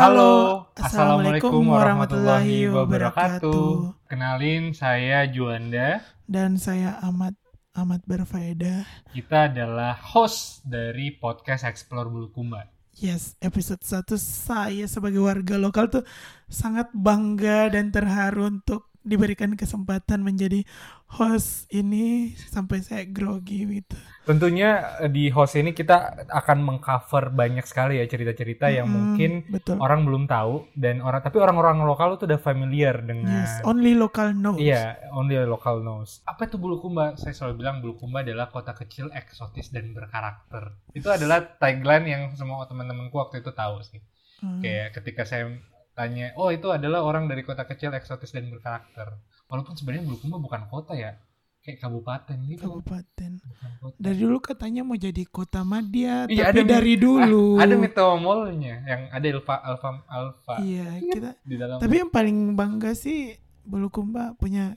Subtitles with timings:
[0.00, 4.00] Halo, Assalamualaikum warahmatullahi wabarakatuh.
[4.08, 6.00] Kenalin, saya Juanda.
[6.24, 7.36] Dan saya Ahmad
[7.76, 8.88] Ahmad berfaedah.
[9.12, 12.64] Kita adalah host dari podcast Explore Bulukumba.
[12.96, 16.04] Yes, episode 1 saya sebagai warga lokal tuh
[16.48, 20.62] sangat bangga dan terharu untuk diberikan kesempatan menjadi
[21.08, 23.96] host ini sampai saya grogi gitu.
[24.22, 29.30] Tentunya eh, di host ini kita akan mengcover banyak sekali ya cerita-cerita yang Hmm, mungkin
[29.48, 29.80] betul.
[29.80, 34.30] orang belum tahu dan orang tapi orang-orang lokal tuh udah familiar dengan Yes, only local
[34.36, 34.60] knows.
[34.60, 36.20] Iya, only local knows.
[36.28, 37.16] Apa itu Bulukumba?
[37.16, 40.76] Saya selalu bilang Bulukumba adalah kota kecil, eksotis dan berkarakter.
[40.92, 43.98] Itu adalah tagline yang semua teman-temanku waktu itu tahu sih.
[44.40, 45.52] Hmm, Kayak ketika saya
[46.00, 49.20] tanya, oh itu adalah orang dari kota kecil, eksotis dan berkarakter.
[49.46, 51.20] Walaupun sebenarnya Bulukumba bukan kota ya,
[51.60, 52.64] kayak kabupaten gitu.
[52.64, 53.30] kabupaten.
[53.76, 53.96] Kota.
[54.00, 57.60] Dari dulu katanya mau jadi kota Madia, Iya, tapi ada dari dulu.
[57.60, 61.76] Ah, ada metamolnya yang ada alfa alfa alfa Iya, kita di dalam.
[61.76, 64.72] Tapi yang paling bangga sih Bulukumba punya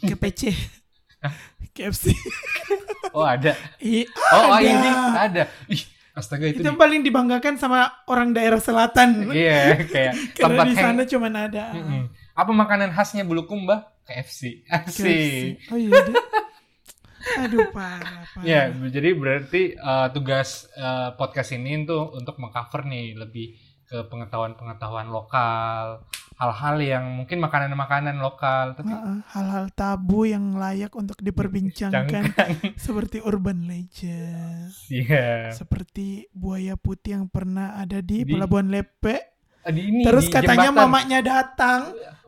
[0.00, 0.50] KPC.
[1.76, 2.08] KFC.
[3.12, 3.52] Oh ada.
[3.76, 4.64] Iya, Oh, oh ada.
[4.64, 5.42] ini ada.
[5.68, 5.82] Ih,
[6.16, 6.58] astaga itu.
[6.58, 9.28] Itu di- yang paling dibanggakan sama orang daerah selatan.
[9.28, 12.02] Iya, kayak Karena tempat di hang- sana cuma ada Mm-mm.
[12.32, 13.92] Apa makanan khasnya Bulukumba?
[14.02, 14.64] KFC.
[14.64, 15.00] KFC.
[15.68, 15.92] Oh iya.
[15.92, 16.24] dia-
[17.42, 18.44] Aduh parah, parah.
[18.46, 23.50] Ya, jadi berarti uh, tugas uh, podcast ini tuh untuk mengcover nih lebih
[23.82, 26.06] ke pengetahuan-pengetahuan lokal,
[26.36, 28.92] hal-hal yang mungkin makanan-makanan lokal, tapi
[29.26, 32.28] hal-hal tabu yang layak untuk diperbincangkan
[32.76, 35.48] seperti urban legend, Iya.
[35.50, 39.16] seperti buaya putih yang pernah ada di, Di- Pelabuhan Lepe.
[39.60, 40.86] Ah, Di ini Terus di katanya jembatan.
[40.86, 41.80] mamanya datang.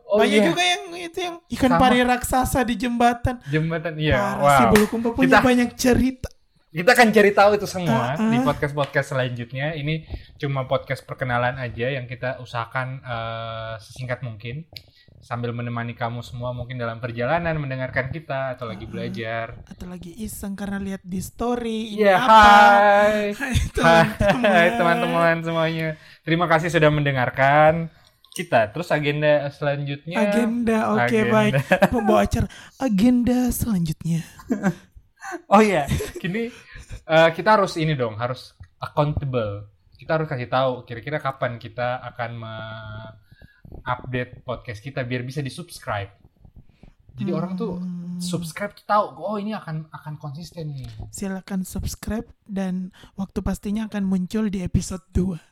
[0.03, 0.47] Oh, Banyak iya.
[0.49, 1.79] juga yang itu yang ikan Sama.
[1.79, 3.35] pari raksasa di jembatan.
[3.45, 3.93] jembatan.
[3.93, 4.17] Iya.
[4.17, 4.69] Parah wow.
[4.73, 6.29] Bulukumba punya Kita- banyak cerita.
[6.69, 8.29] Kita akan cari tahu itu semua Uh-uh.
[8.29, 9.73] di podcast-podcast selanjutnya.
[9.73, 10.05] Ini
[10.37, 14.69] cuma podcast perkenalan aja yang kita usahakan eh, sesingkat mungkin
[15.19, 19.57] sambil menemani kamu semua mungkin dalam perjalanan mendengarkan kita atau lagi belajar.
[19.65, 22.37] Atau lagi iseng karena lihat di story ini Iya, apa.
[22.37, 23.19] hai.
[24.45, 25.35] Hai teman-teman.
[25.41, 25.97] Semuanya.
[26.21, 27.89] Terima kasih sudah mendengarkan
[28.29, 28.69] kita.
[28.69, 31.33] Terus agenda selanjutnya Agenda, oke Agenda.
[31.33, 31.53] baik.
[31.97, 32.45] Pembawa acara
[32.77, 34.21] agenda selanjutnya.
[35.51, 35.85] Oh iya,
[36.21, 36.49] kini
[37.05, 39.69] eh, kita harus ini dong, harus accountable.
[39.99, 42.31] Kita harus kasih tahu kira-kira kapan kita akan
[43.85, 46.09] update podcast kita biar bisa di-subscribe.
[47.19, 50.87] Jadi orang tuh Hmm, subscribe tuh tahu, oh ini akan akan konsisten nih.
[51.11, 55.48] silakan subscribe dan waktu pastinya akan muncul di episode 2.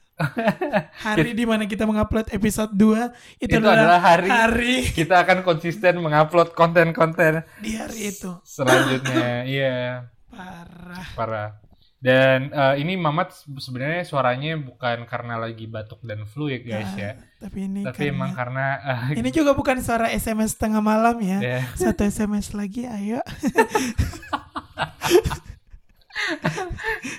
[1.00, 5.98] Hari di mana kita mengupload episode 2 itu, Itu adalah hari hari kita akan konsisten
[5.98, 8.34] mengupload konten-konten di hari itu.
[8.42, 9.46] selanjutnya.
[9.50, 11.06] Iya, Parah.
[11.14, 11.50] parah.
[11.98, 16.94] Dan eh, ini Mamat sebenarnya suaranya bukan karena lagi batuk dan flu ya guys Ah,
[16.96, 17.12] ya.
[17.40, 21.42] Tapi ini Tapi karena- emang karena eh, ini juga bukan suara SMS tengah malam ya.
[21.42, 21.60] ya.
[21.74, 23.18] Satu SMS lagi ayo.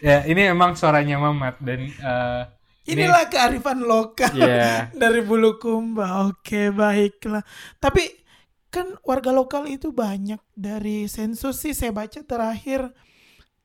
[0.00, 1.80] ya ini emang suaranya Mamat dan
[2.88, 6.24] eh, ini- Inilah kearifan lokal ya dari Bulukumba.
[6.26, 7.44] Oke, baiklah.
[7.76, 8.08] Tapi
[8.68, 12.88] kan warga lokal itu banyak dari sensus sih saya baca terakhir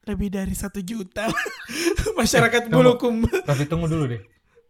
[0.04, 1.32] lebih dari satu juta
[2.20, 2.76] masyarakat Tunggu.
[2.78, 3.32] Bulukumba.
[3.44, 4.22] tapi tunggu dulu deh.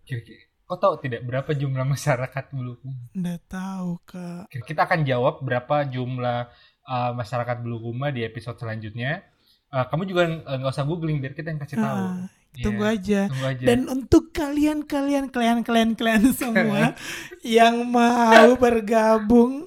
[0.04, 3.04] Kira-kira kau tahu tidak berapa jumlah masyarakat Bulukumba?
[3.12, 4.44] Nggak tahu kak.
[4.64, 6.40] Kita akan jawab berapa jumlah
[6.84, 9.22] eh, masyarakat Bulukumba di episode selanjutnya.
[9.70, 11.98] Eh, kamu juga eh, nggak usah googling biar kita yang kasih tahu.
[12.00, 13.22] Ah, Iya, Tunggu aja.
[13.34, 13.66] Tunggu aja.
[13.66, 16.94] Dan untuk kalian kalian kalian kalian kalian semua
[17.42, 19.66] yang mau bergabung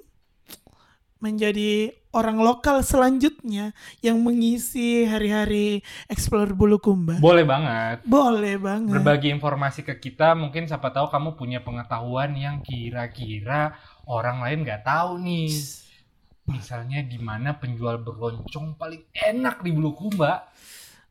[1.18, 7.20] menjadi orang lokal selanjutnya yang mengisi hari-hari Explore Bulukumba.
[7.20, 8.06] Boleh banget.
[8.08, 8.96] Boleh banget.
[8.96, 13.76] Berbagi informasi ke kita, mungkin siapa tahu kamu punya pengetahuan yang kira-kira
[14.08, 15.52] orang lain nggak tahu nih.
[16.46, 20.46] Misalnya di mana penjual beroncong paling enak di Bulukumba.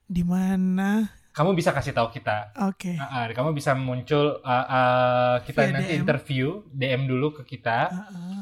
[0.08, 1.04] Di mana?
[1.36, 2.56] Kamu bisa kasih tahu kita.
[2.64, 2.96] Oke.
[2.96, 6.00] Ah, ah, kamu bisa muncul ah, ah, kita Via nanti DM.
[6.00, 8.42] interview DM dulu ke kita Ah, ah.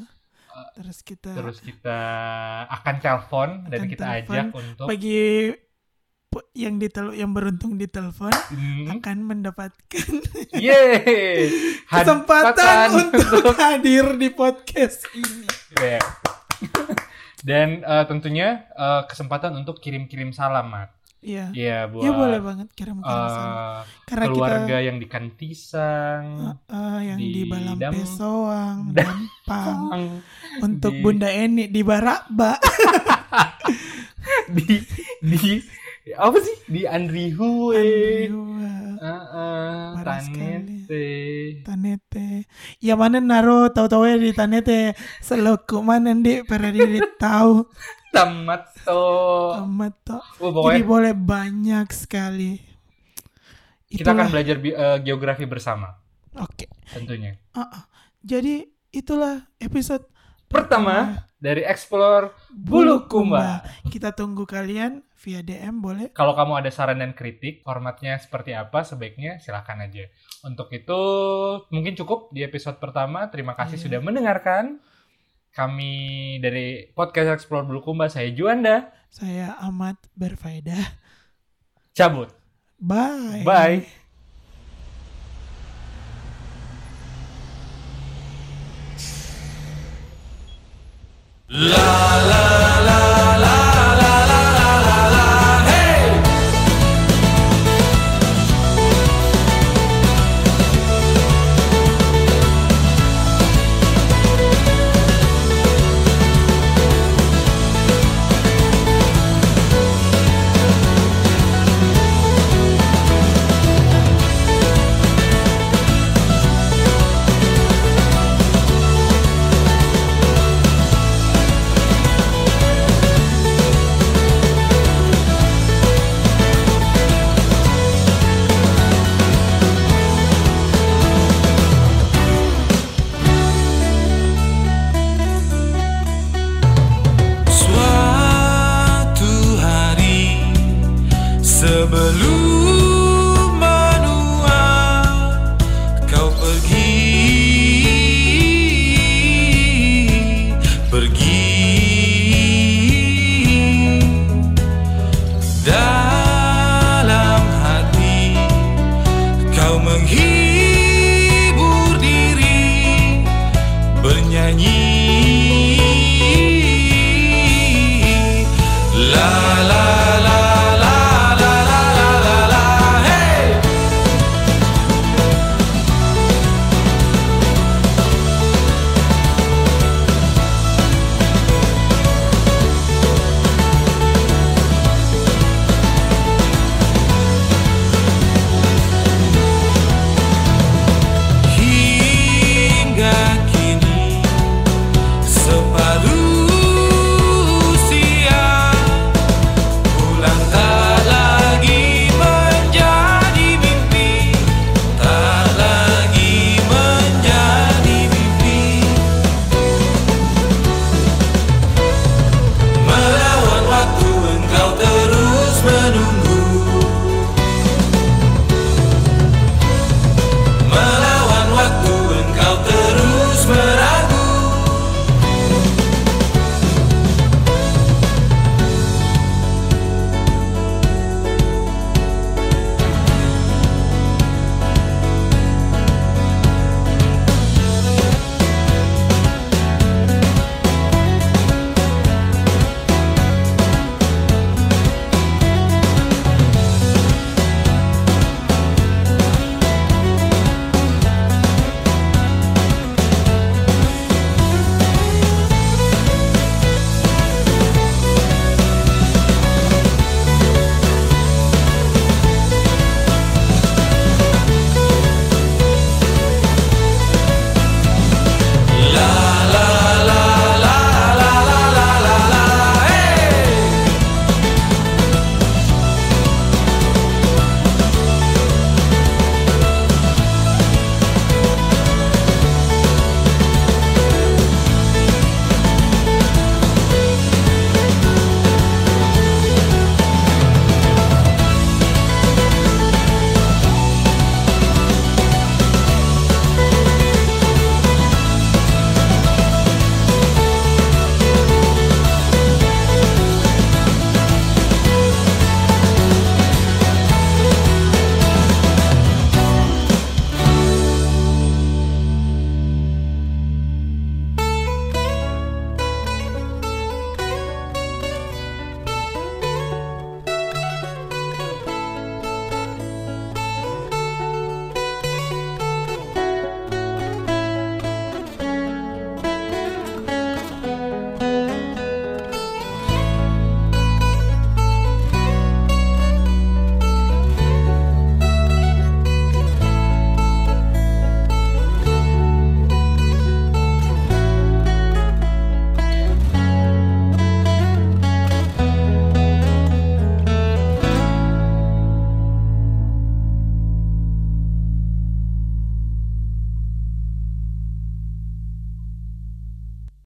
[0.77, 1.99] Terus kita terus kita
[2.69, 4.29] akan telepon dan kita telepon.
[4.29, 5.49] ajak untuk bagi
[6.53, 10.09] yang ditel yang beruntung ditelepon Hmm, akan mendapatkan
[10.53, 11.49] yeay
[11.89, 15.45] kesempatan untuk hadir di podcast ini.
[15.77, 15.97] Ya.
[17.49, 20.89] dan eh, tentunya eh, kesempatan untuk kirim-kirim salam Mat.
[21.23, 21.45] Iya.
[21.49, 23.47] Iya buat Ya boleh banget kirim-kirim salam.
[23.47, 29.07] eh, Karena keluarga yang di Kantisang kita eh, yang di, di Balampe Dam- Soang, Dam-
[29.47, 30.05] Dampang, Ang,
[30.59, 32.59] untuk di- Bunda Eni di Baraba.
[34.49, 34.75] di
[35.21, 35.39] di
[36.13, 37.79] apa sih di Andrihue
[38.27, 38.75] Andriwa.
[39.03, 40.88] Parah sekali.
[40.88, 41.07] Tanete.
[41.67, 42.27] Tanete.
[42.79, 44.95] Ya mana naro tahu-tahu ya di Tanete.
[45.19, 46.39] Seloku mana di
[46.71, 47.67] diri tahu.
[48.13, 49.05] Tamato.
[49.65, 50.21] Amat toh.
[50.38, 52.61] Oh, Jadi pokoknya boleh banyak sekali.
[53.89, 55.85] kita akan belajar bi- eh, geografi bersama
[56.41, 56.65] Oke.
[56.89, 57.38] tentunya.
[57.53, 57.83] Ah, ah.
[58.25, 60.09] Jadi itulah episode
[60.53, 63.65] Pertama dari Explore Bulukumba.
[63.89, 66.07] Kita tunggu kalian via DM boleh.
[66.13, 70.07] Kalau kamu ada saran dan kritik, formatnya seperti apa sebaiknya silahkan aja.
[70.45, 71.01] Untuk itu
[71.67, 73.27] mungkin cukup di episode pertama.
[73.27, 73.83] Terima kasih Iya.
[73.89, 74.77] sudah mendengarkan.
[75.53, 75.94] Kami
[76.38, 78.89] dari podcast Explore Bulukumba, saya Juanda.
[79.13, 80.81] Saya amat berfaedah.
[81.94, 82.29] Cabut.
[82.81, 83.45] Bye.
[83.45, 84.02] Bye.
[91.55, 92.02] Love.